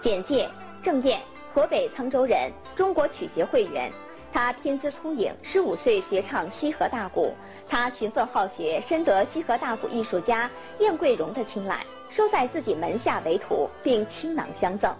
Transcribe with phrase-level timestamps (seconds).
[0.00, 0.48] 简介：
[0.82, 1.20] 郑燕，
[1.52, 3.90] 河北沧州人，中国曲协会员。
[4.32, 7.34] 他天资聪颖，十五岁学唱西河大鼓。
[7.68, 10.48] 他勤奋好学，深得西河大鼓艺术家
[10.78, 14.94] 燕桂荣的青睐，收在自己门下为徒，并倾囊相赠，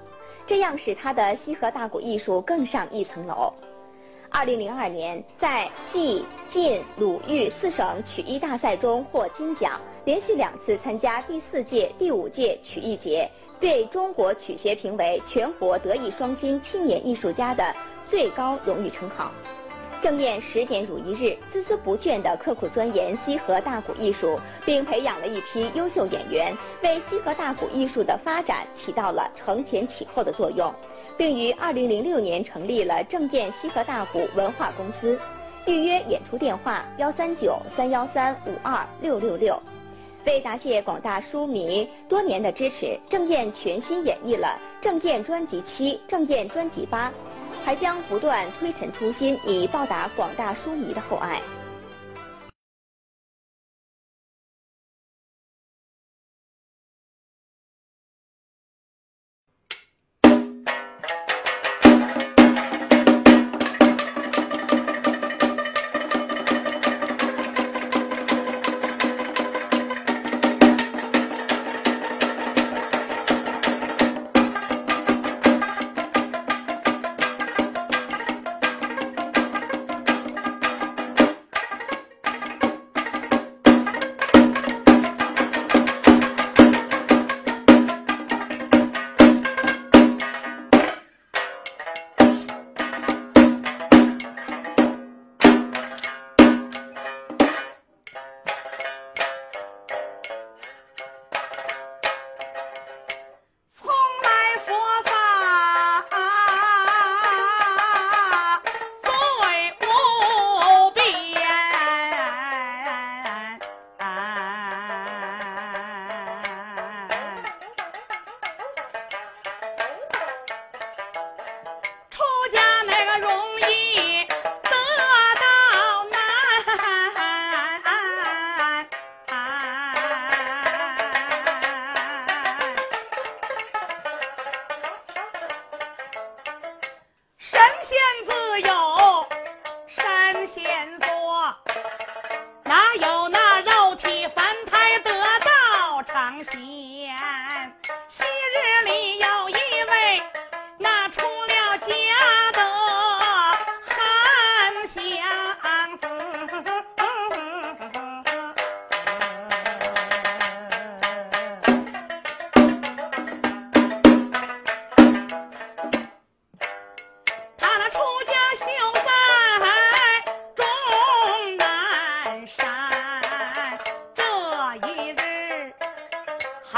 [0.46, 3.52] 这样使他的西河大鼓艺术更上一层楼。
[4.30, 13.30] 二零零二年，在冀、晋、鲁、豫四省曲艺大赛中获金奖，连续两次参加第四届、第五届曲艺节，
[13.60, 17.62] 被中国曲协评为全国德艺双馨青年艺术家的
[18.08, 19.30] 最高荣誉称号。
[20.00, 30.72] 郑燕十年如一日，孜孜不倦地刻苦钻研西河大鼓艺术，并培养了一批优秀演员，为西河大鼓艺术的发展起到了承前启后的作用。
[31.18, 35.20] 并于二零零六年成立了郑燕西河大鼓文化公司，
[35.66, 39.62] 预约演出电话幺三九三幺三五二六六六。
[40.26, 47.10] 为答谢广大书迷多年的支持，郑燕全新演绎了郑燕专辑七、郑燕专辑八，
[47.64, 51.40] 还将不断推陈出新，以报答广大书迷的厚爱。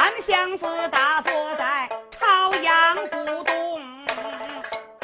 [0.01, 1.87] 南香子打坐在
[2.19, 3.83] 朝阳古洞，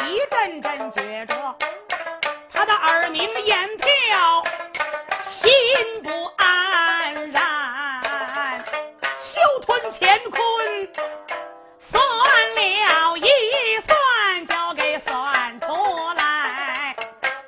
[0.08, 1.54] 一阵阵觉着
[2.50, 4.42] 他的耳鸣眼跳，
[5.34, 8.64] 心不安然。
[9.20, 10.88] 休吞乾坤，
[11.90, 12.02] 算
[12.54, 13.28] 了一
[13.86, 15.66] 算，交给算出
[16.16, 16.96] 来。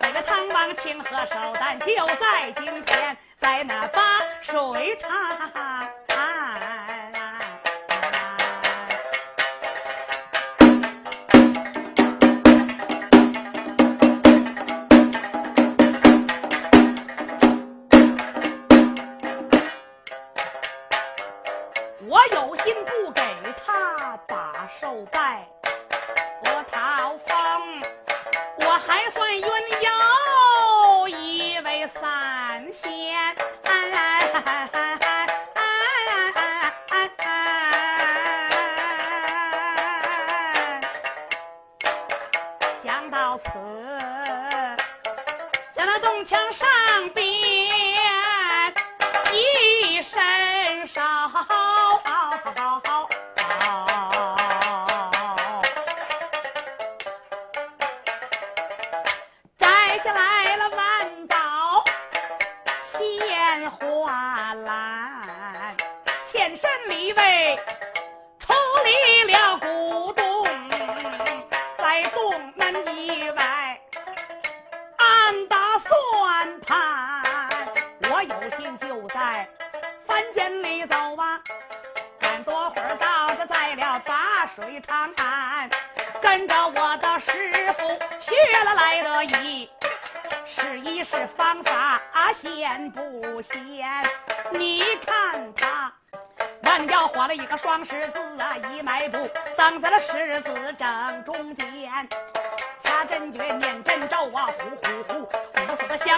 [0.00, 1.87] 那个唐王请和手段就
[2.20, 5.57] 在今天，在那八水叉。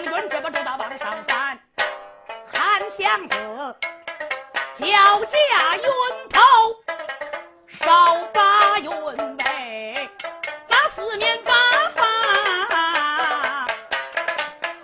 [0.05, 1.59] 抡这个竹道往上翻，
[2.51, 3.77] 韩湘子
[4.79, 4.87] 脚
[5.27, 5.83] 架云
[6.31, 6.41] 头，
[7.69, 7.85] 手
[8.33, 8.89] 把云
[9.37, 10.11] 尾，
[10.69, 11.53] 那四面八
[11.95, 12.07] 方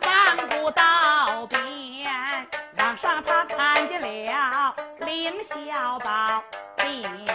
[0.00, 2.46] 翻不到边，
[2.76, 6.42] 让上他看见了凌霄宝
[6.76, 7.30] 殿，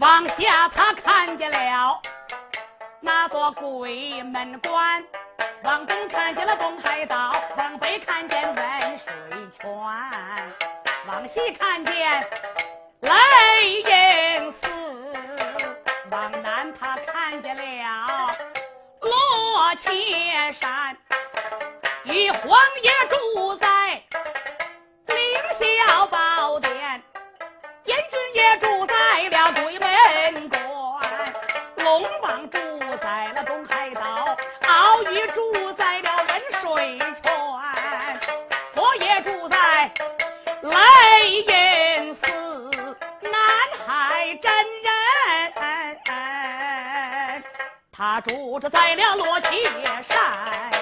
[0.00, 2.02] 往下他看见了。
[3.94, 4.53] 为门。
[48.24, 49.50] 住着在了罗家
[50.08, 50.73] 山。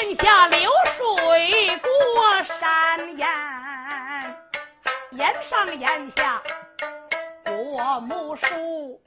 [0.00, 1.90] 殿下流水过
[2.60, 3.28] 山岩，
[5.10, 6.40] 岩上岩下
[7.44, 9.00] 果木树，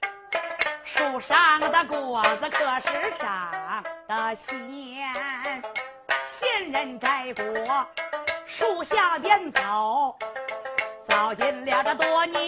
[0.84, 4.52] 树上的果子可是长得鲜。
[6.38, 7.88] 仙人摘果，
[8.46, 10.18] 树下边走，
[11.08, 12.41] 走进了这多年。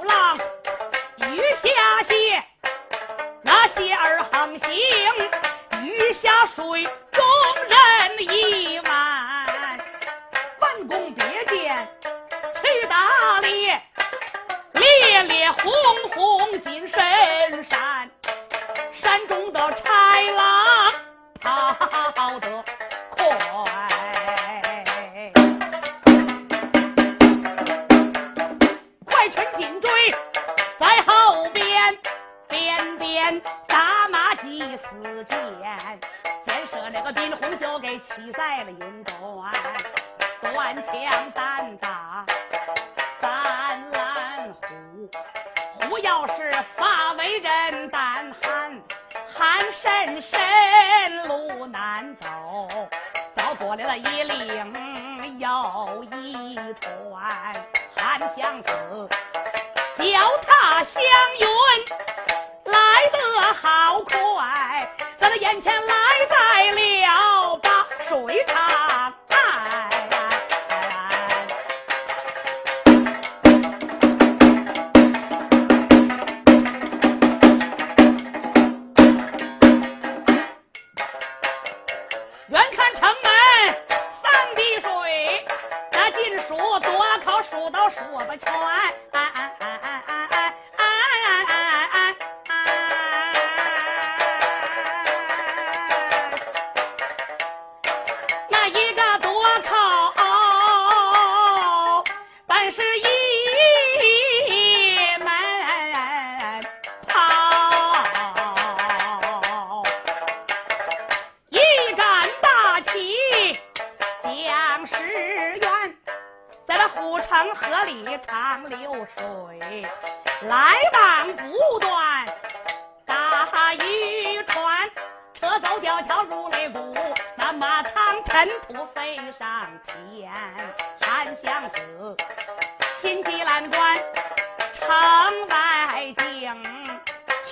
[0.00, 0.34] 不辣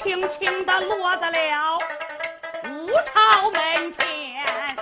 [0.03, 1.79] 轻轻地落在了
[2.65, 4.77] 武朝门前，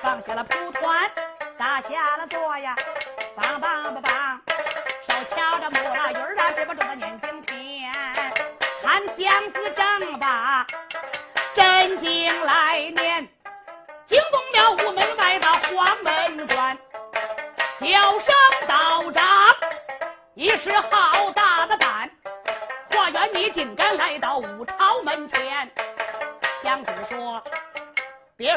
[0.00, 1.10] 放下了蒲团，
[1.58, 2.74] 打下了坐呀。
[3.36, 4.38] 梆梆梆梆，
[5.06, 7.92] 手敲着木拉鱼儿啊，嘴巴中的念经篇。
[8.82, 10.66] 韩湘子正把
[11.54, 13.28] 真经来念，
[14.08, 16.78] 惊动了午门外的黄门关，
[17.78, 17.86] 叫
[18.20, 18.34] 声
[18.66, 19.22] 道长，
[20.34, 21.21] 你是好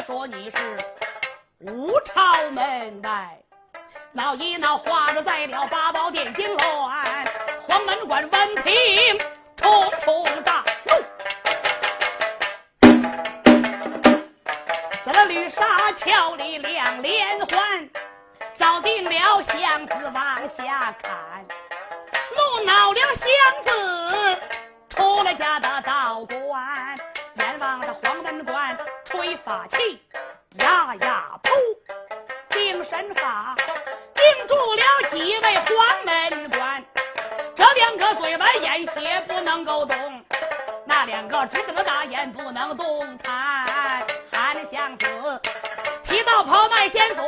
[0.06, 0.78] 说你是
[1.58, 3.36] 武朝门外。
[4.12, 6.88] 闹一闹，花着在了八宝殿金銮，
[7.66, 9.18] 黄门关闻听，
[9.56, 10.92] 冲冲大怒，
[15.04, 17.90] 在那绿纱桥里两连环，
[18.56, 21.44] 照定了箱子往下看，
[22.36, 23.26] 怒恼了箱
[23.64, 23.70] 子，
[29.44, 30.00] 法器，
[30.58, 31.50] 呀呀噗，
[32.50, 33.54] 定身法
[34.14, 34.46] 定。
[34.46, 36.84] 住了几位黄门官，
[37.56, 40.24] 这两个嘴巴眼斜不能够动，
[40.86, 44.06] 那两个只得大眼不能动弹。
[44.30, 45.06] 韩相子
[46.04, 47.22] 提到跑迈先走，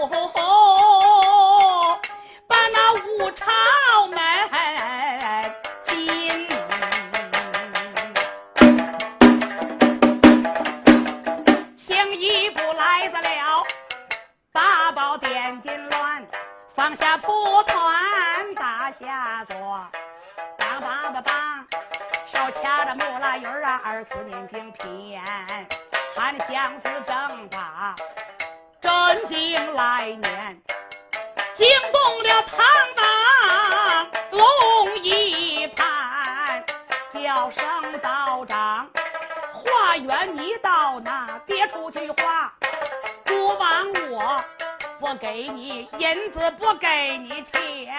[45.31, 47.95] 给你银子，不给你钱。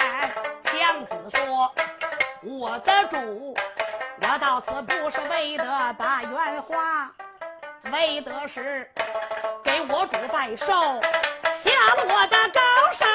[0.63, 1.71] 相子说
[2.41, 3.55] ：“我的主，
[4.19, 7.11] 我到此不是为的把冤花，
[7.91, 8.89] 为的是
[9.63, 10.65] 给我主拜寿，
[11.63, 12.59] 下了我的高
[12.97, 13.07] 山，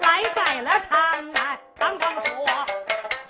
[0.00, 1.00] 来拜了长
[1.32, 1.58] 安。
[1.78, 2.46] 刚刚说，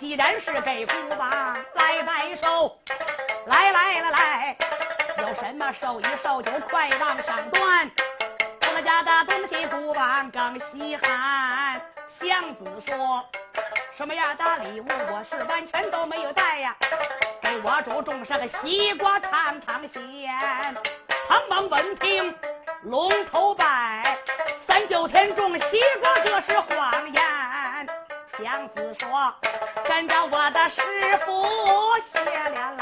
[0.01, 2.77] 既然是给孤王来拜寿，
[3.47, 4.57] 来来来来，
[5.19, 7.89] 有什么寿衣寿酒，快往上端。”
[12.64, 13.25] 子说
[13.97, 16.76] ：“什么样的礼物我是完全都没有带呀，
[17.42, 20.31] 给我主种上个西瓜尝尝鲜。”
[21.28, 22.35] 唐王闻听，
[22.83, 24.19] 龙头拜，
[24.66, 27.23] 三九天种西瓜这是谎言。
[28.42, 29.35] 祥子说
[29.87, 30.81] ：“跟着我的师
[31.25, 31.47] 傅
[32.12, 32.73] 谢了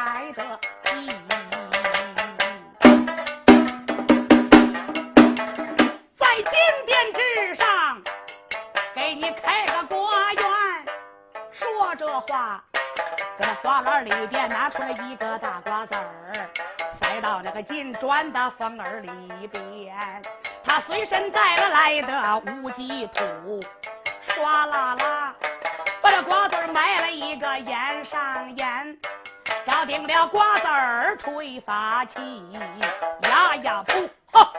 [12.01, 12.65] 这话，
[13.37, 16.33] 搁那花篮里边拿出来一个大瓜子儿，
[16.99, 20.23] 塞到那个金砖的缝儿里边。
[20.65, 23.21] 他随身带了来的无极土，
[24.29, 25.35] 唰啦啦，
[26.01, 28.97] 把这瓜子儿埋了一个眼上眼，
[29.67, 32.15] 找定了瓜子儿吹发器，
[33.25, 34.51] 呀呀噗，哈，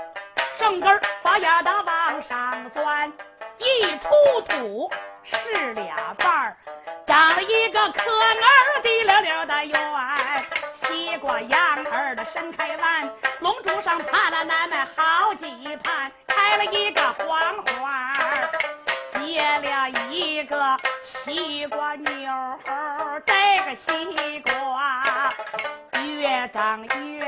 [0.60, 3.12] 生根发芽的往上钻，
[3.58, 4.92] 一出土
[5.24, 6.56] 是俩瓣儿。
[7.12, 9.78] 长了一个可儿滴溜溜的圆，
[10.88, 13.10] 西瓜秧儿的伸开弯，
[13.42, 15.46] 龙珠上爬了那么好几
[15.84, 18.14] 盘，开了一个黄花，
[19.20, 20.78] 结了一个
[21.26, 22.32] 西瓜妞
[22.66, 23.34] 儿，这
[23.66, 25.34] 个西瓜。
[25.92, 27.21] 越长越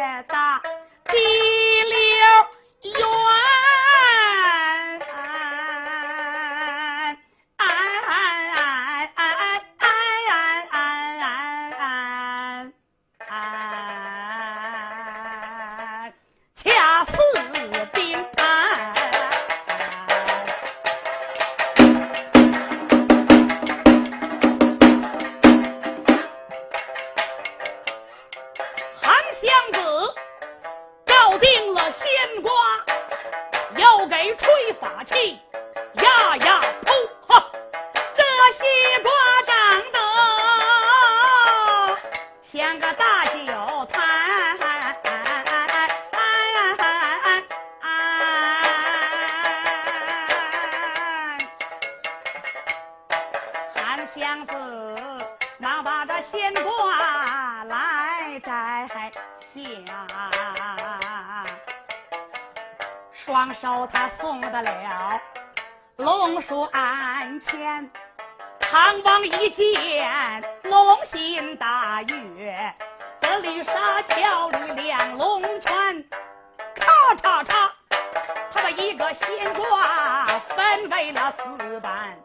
[81.32, 82.18] 分为了四半，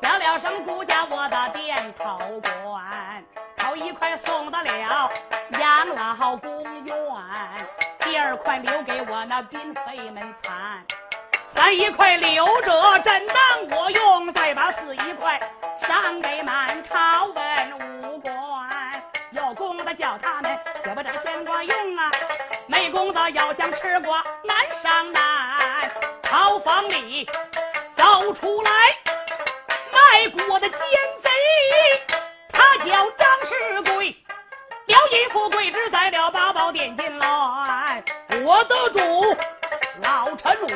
[0.00, 3.24] 叫了声顾家我的点头官，
[3.58, 5.10] 头一块送得了
[5.58, 6.94] 养老公园，
[8.00, 10.84] 第二块留给我那嫔妃们参，
[11.54, 15.38] 三一块留着朕当我用，再把四一块
[15.86, 18.32] 赏给满朝文武官，
[19.32, 22.10] 有功的叫他们就把这个仙瓜用啊，
[22.66, 24.24] 没功的要想吃瓜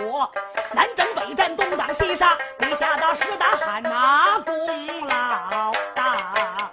[0.00, 0.30] 我
[0.72, 6.70] 南征北战东挡西杀，立下的十大汗马功劳大。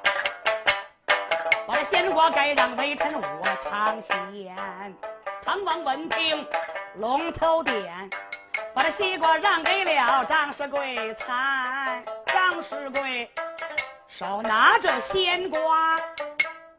[1.68, 4.56] 我的仙瓜该让微臣我尝鲜。
[5.46, 6.48] 唐王闻听，
[6.96, 8.10] 龙头点，
[8.74, 12.04] 把这西瓜让给了张世贵参。
[12.28, 13.30] 张世贵
[14.08, 16.00] 手拿着鲜瓜，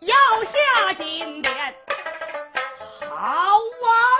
[0.00, 0.14] 要
[0.44, 1.74] 下金殿。
[3.08, 4.13] 好啊，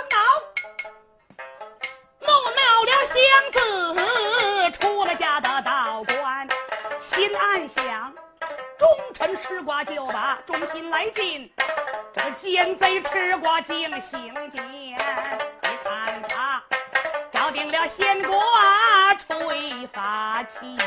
[3.55, 6.47] 自，出了家的道观，
[7.09, 8.13] 心暗想。
[8.77, 11.49] 忠臣吃瓜就把忠心来尽，
[12.13, 14.61] 这奸贼吃瓜竟行奸。
[14.69, 14.97] 你
[15.83, 16.61] 看他
[17.31, 20.77] 招定了仙瓜吹法器，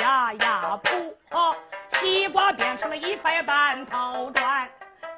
[0.00, 1.54] 呀呀噗，
[2.00, 4.68] 西瓜变成了一块半头砖。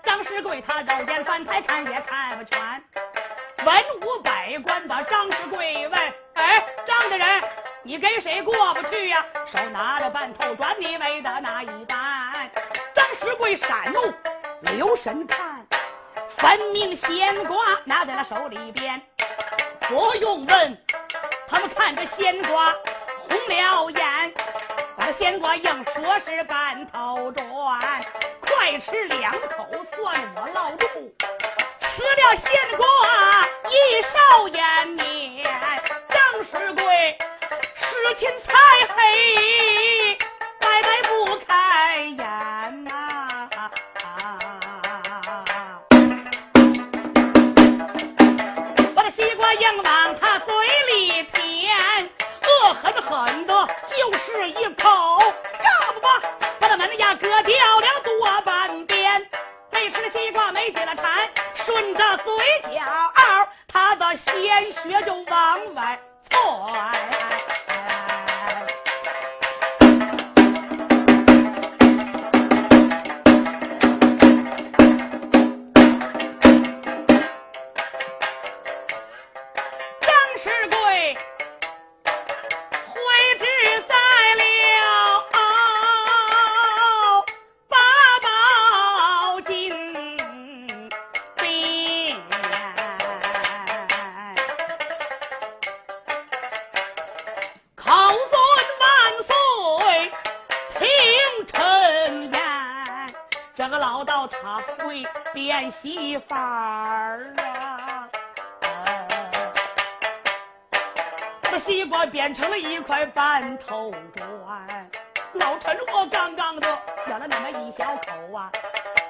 [0.05, 2.85] 张世贵他肉眼凡胎看也看不全，
[3.73, 5.99] 文武百官把张世贵问：
[6.35, 7.43] 哎，张大人。
[7.85, 9.25] 你跟谁过不去呀？
[9.51, 12.51] 手拿着半头砖，你为的哪一般？
[12.95, 14.13] 张世贵闪怒，
[14.61, 15.67] 留神看，
[16.37, 19.01] 分明仙瓜拿在了手里边。
[19.89, 20.79] 不用问，
[21.49, 22.75] 他们看着仙瓜
[23.27, 24.35] 红了眼，
[24.99, 28.05] 把仙瓜硬说是半头砖，
[28.43, 30.87] 快吃两口算我老肚，
[31.95, 32.85] 吃了仙瓜
[33.69, 35.45] 一少颜面。
[36.09, 36.83] 张世贵。
[38.13, 38.53] 事情才
[38.95, 39.03] 黑，
[105.71, 108.09] 媳妇儿啊，
[111.43, 114.91] 这西瓜变成了一块半头砖。
[115.35, 116.69] 老陈，我刚刚的
[117.09, 118.51] 咬了那么一小口啊，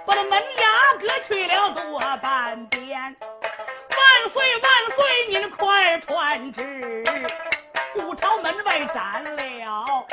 [0.07, 3.17] 把那门牙割去了多半边。
[3.91, 7.05] 万岁万岁，您快传旨，
[7.97, 10.07] 五朝门外斩了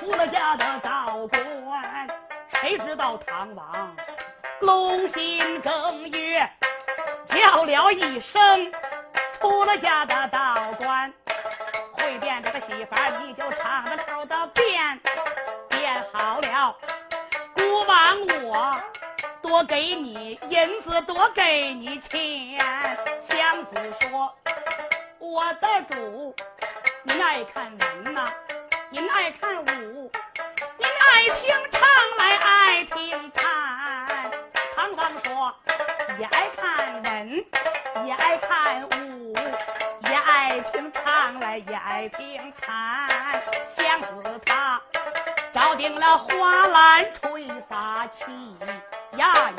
[0.00, 2.08] 出了家的道观，
[2.60, 3.94] 谁知道唐王？
[4.60, 6.46] 龙心更月
[7.28, 8.72] 叫了一声，
[9.40, 11.12] 出了家的道观，
[11.94, 15.00] 会变这个戏法，你就唱着头的变，
[15.70, 16.76] 变好了，
[17.54, 18.76] 孤王我
[19.40, 22.58] 多给你银子，多给你钱。
[23.28, 24.34] 祥子说
[25.18, 26.34] ：“我的主，
[27.04, 28.30] 您爱看文呐，
[28.90, 30.12] 您爱看武，
[30.78, 31.80] 您爱听唱
[32.18, 33.44] 来爱听弹。”
[35.24, 35.54] 说
[36.18, 37.44] ：“也爱看文，
[38.06, 39.34] 也爱看武，
[40.02, 43.08] 也爱听唱来，也爱听弹。
[43.76, 44.80] 祥子他
[45.52, 48.56] 招定了花篮吹法器，
[49.16, 49.50] 呀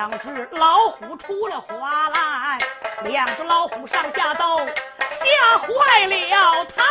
[0.00, 2.58] 两只老虎出了花来，
[3.04, 6.82] 两只老虎上下都吓坏了他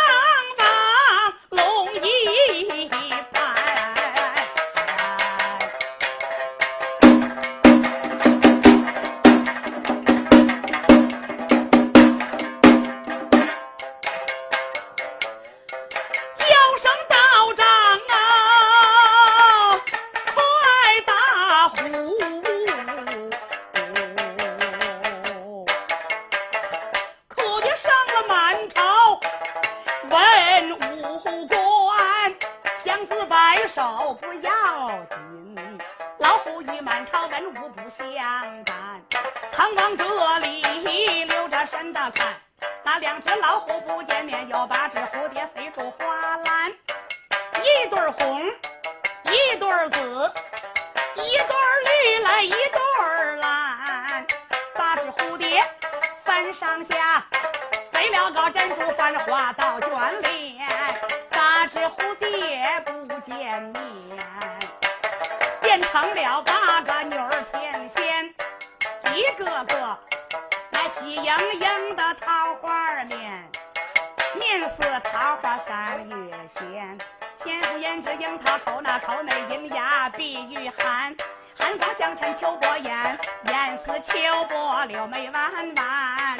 [78.49, 81.15] 额头那头那银牙碧玉寒，
[81.55, 84.13] 寒风向前秋波眼，眼似秋
[84.45, 86.37] 波柳眉弯弯，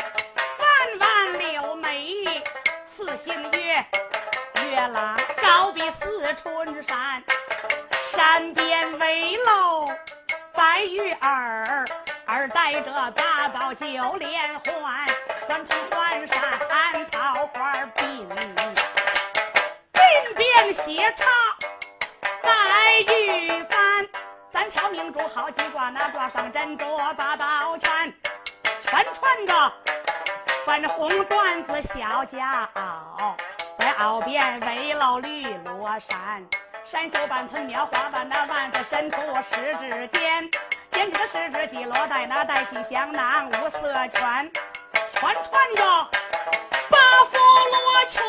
[0.58, 2.44] 弯弯柳眉
[2.98, 3.86] 似星月
[4.56, 7.24] 月拉，高鼻似春山，
[8.16, 9.88] 山边围楼
[10.56, 11.86] 白玉耳，
[12.26, 15.06] 耳戴着大宝九连环，
[15.48, 16.40] 环穿环上
[17.12, 18.28] 桃花鬓，
[19.94, 21.26] 鬓边斜插。
[23.04, 24.10] 玉簪，
[24.52, 28.14] 三条明珠好几挂，那挂上真多八宝圈，
[28.84, 29.74] 全穿着
[30.66, 33.36] 粉红缎子小夹袄，
[33.78, 36.46] 白袄边围了绿罗衫，
[36.92, 39.18] 山袖板寸苗花板那腕子伸出
[39.50, 40.52] 食指尖，
[40.92, 44.52] 尖指的食指几罗带那带起香囊五色全，
[45.14, 46.10] 全穿着
[46.90, 46.98] 八
[47.32, 48.22] 副罗裙。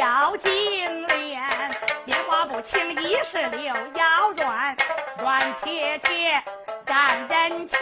[0.00, 4.74] 小金莲莲花不清一是柳腰软
[5.18, 6.42] 软切切
[6.86, 7.78] 展真前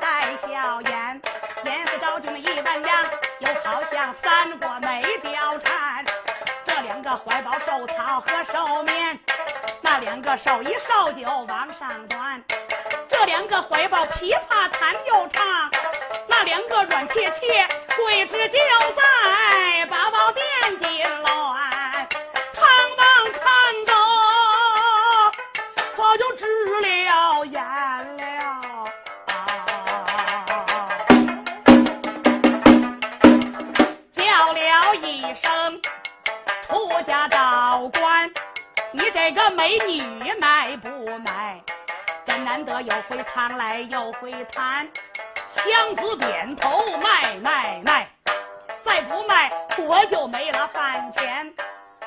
[0.00, 1.22] 带笑颜。
[1.62, 3.04] 颜色昭君一般样
[3.38, 6.04] 又好像三国梅貂蝉。
[6.66, 9.16] 这两个怀抱寿草和寿面
[9.82, 12.42] 那两个手一烧酒往上端。
[13.08, 15.70] 这两个怀抱琵琶弹又唱
[16.26, 18.58] 那两个软切切跪枝就
[18.96, 20.05] 在把
[39.26, 41.60] 这个美女卖不卖？
[42.24, 44.88] 真难得又会唱来又会弹，
[45.52, 48.08] 强子点头卖卖卖，
[48.84, 51.52] 再不卖我就没了饭钱。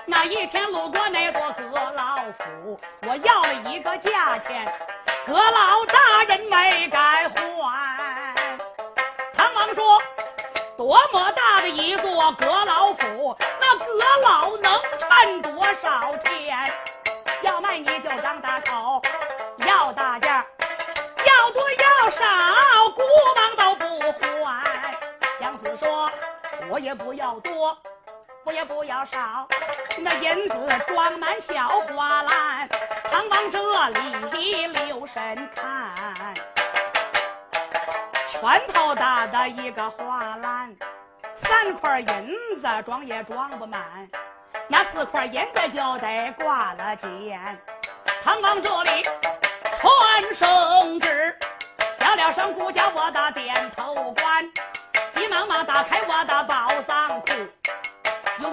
[0.05, 4.65] 那一天路过那座阁老府，我要了一个价钱，
[5.25, 8.33] 阁老大人没敢还。
[9.33, 10.01] 唐王说：
[10.77, 13.85] 多么大的一座阁老府，那阁
[14.23, 16.73] 老能趁多少钱？
[26.89, 27.77] 也不要多，
[28.43, 29.47] 我也不要少，
[29.99, 30.55] 那银子
[30.87, 32.67] 装满小花篮，
[33.11, 36.33] 常往这里留神看。
[38.31, 40.75] 拳头大的一个花篮，
[41.43, 43.83] 三块银子装也装不满。
[44.67, 47.39] 那四块银子就得挂了肩，
[48.23, 49.03] 唐王这里
[49.79, 51.37] 传圣旨，
[51.99, 54.43] 叫了声顾家我的点头官，
[55.13, 56.68] 急忙忙打开我的宝，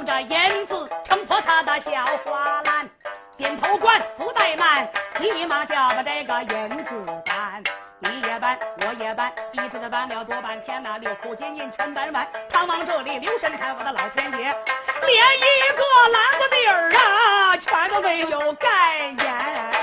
[0.06, 1.90] 这银子撑破他的小
[2.24, 2.88] 花篮，
[3.36, 4.88] 点头官不怠慢，
[5.18, 7.60] 立马就把这个银子搬。
[7.98, 12.24] 你也搬，我也搬，一直的搬了多半天呐，六库金银全搬完。
[12.50, 19.75] 唐王这里留神看，我的老天爷，连一个篮子底儿啊，全都没有盖严。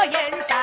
[0.00, 0.54] ah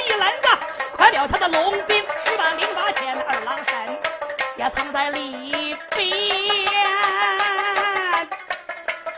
[0.00, 0.48] 一篮子，
[0.96, 1.26] 快了！
[1.28, 3.98] 他的龙兵十万零八千，二郎神
[4.56, 6.72] 也藏在里边，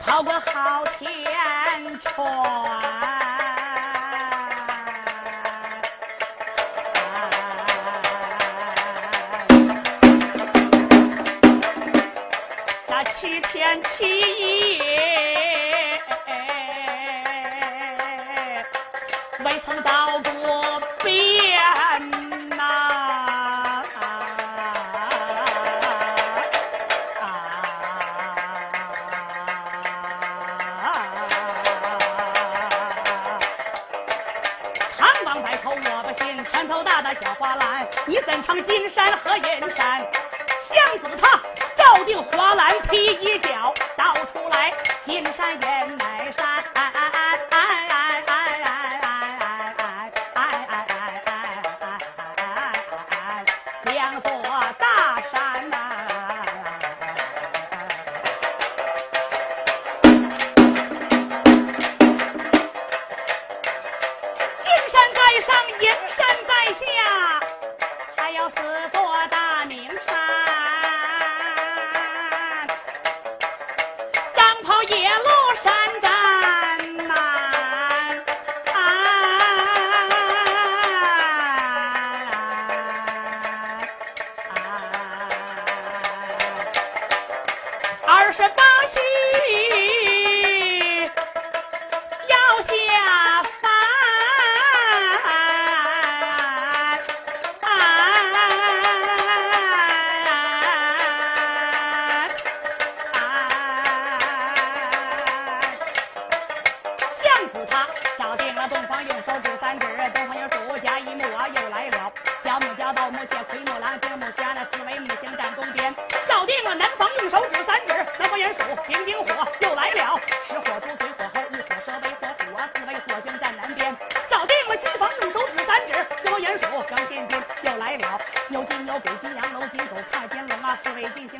[0.00, 2.99] 跑过昊天川。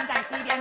[0.09, 0.60] Càng.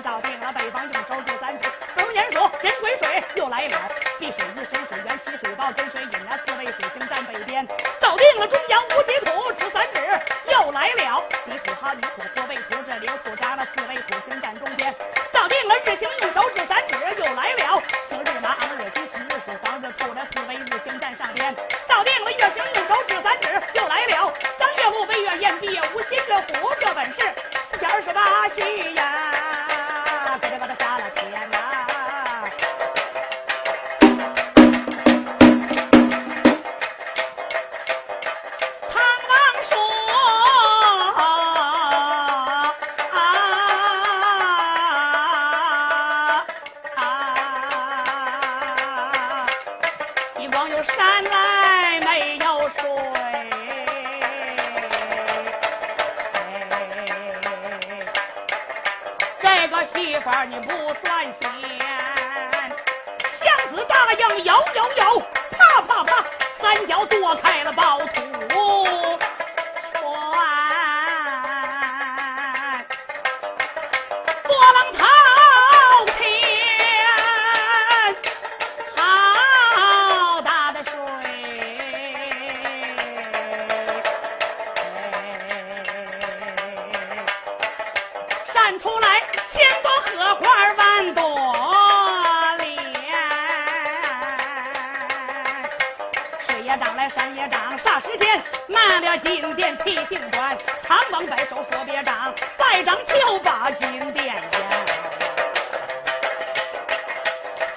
[64.19, 65.19] 样摇摇摇，
[65.51, 66.25] 啪啪啪，
[66.61, 67.98] 三脚躲开了包。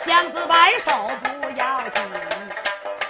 [0.05, 2.03] 相子摆手不要紧，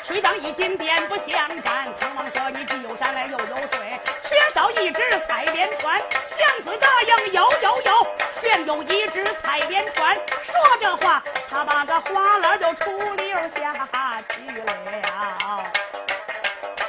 [0.05, 1.89] 水长一金鞭不相干。
[1.99, 6.01] 唐王说你既有山来又有水，缺少一只采莲船。
[6.37, 8.07] 相子答应有有有，
[8.43, 10.15] 现有一只采莲船。
[10.43, 15.65] 说这话，他把个花篮就出溜下去了，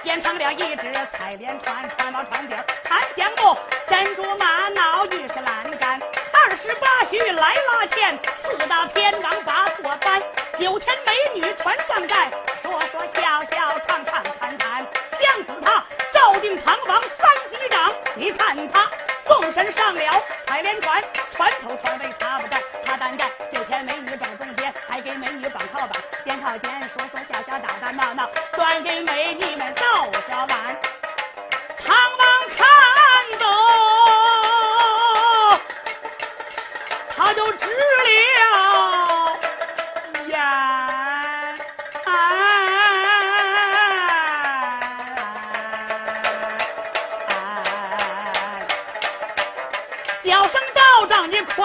[0.03, 3.57] 变成了一只采莲船，船到船底弹旋步，
[3.89, 6.01] 珍珠玛瑙玉石栏杆，
[6.33, 9.92] 二十八宿来拉纤，四大天王把舵。
[10.59, 14.85] 九天美女传上寨说说笑笑唱唱谈谈
[15.19, 18.87] 将死他照定堂王三级掌你看他
[19.25, 21.03] 纵身上了采莲船
[21.35, 30.82] 船头船尾他不站他担待九天美女掌中间还给美女绑靠绑肩靠肩说说笑笑打打闹闹专给美女们倒着玩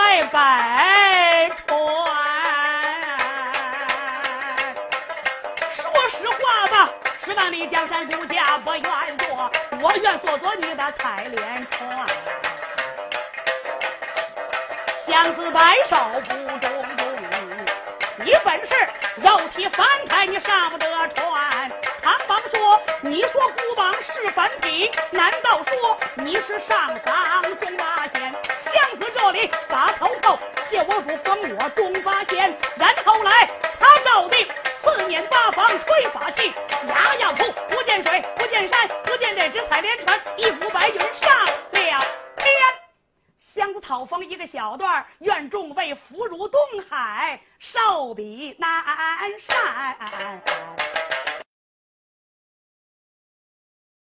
[0.08, 1.76] 在摆船。
[5.76, 6.90] 说实话吧
[7.22, 8.82] 十万里江山如家不愿
[9.18, 9.50] 做
[9.82, 12.08] 我愿做做你的采莲船。
[15.06, 17.14] 相思白首不中用
[18.24, 18.74] 你本事
[19.16, 21.70] 肉体翻开你上不得船。
[22.00, 28.27] 唐王说你说孤王是凡体难道说你是上房中八仙
[29.30, 30.38] 里把头操
[30.70, 34.46] 谢我府封我中八仙然后来他照定
[34.82, 36.52] 四面八方吹法器
[36.88, 42.04] 牙牙吐不见水不见山不见这只彩莲船一幅白云上了
[42.36, 42.52] 天
[43.54, 48.68] 香讨风一个小段愿众位福如东海寿比南
[49.46, 50.77] 山